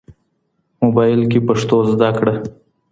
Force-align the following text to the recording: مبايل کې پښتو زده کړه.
مبايل 0.83 1.21
کې 1.31 1.39
پښتو 1.47 1.77
زده 1.91 2.09
کړه. 2.17 2.33